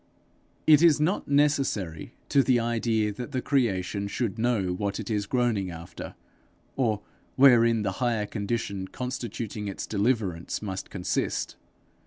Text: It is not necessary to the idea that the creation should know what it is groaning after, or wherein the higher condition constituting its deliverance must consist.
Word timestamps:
It 0.65 0.81
is 0.81 0.99
not 0.99 1.27
necessary 1.27 2.15
to 2.29 2.41
the 2.41 2.59
idea 2.59 3.11
that 3.13 3.33
the 3.33 3.39
creation 3.43 4.07
should 4.07 4.39
know 4.39 4.73
what 4.73 4.99
it 4.99 5.11
is 5.11 5.27
groaning 5.27 5.69
after, 5.69 6.15
or 6.75 7.03
wherein 7.35 7.83
the 7.83 7.91
higher 8.01 8.25
condition 8.25 8.87
constituting 8.87 9.67
its 9.67 9.85
deliverance 9.85 10.59
must 10.59 10.89
consist. 10.89 11.55